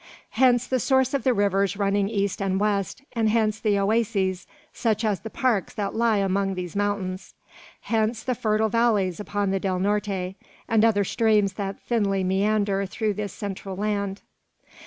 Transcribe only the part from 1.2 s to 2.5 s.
the rivers running east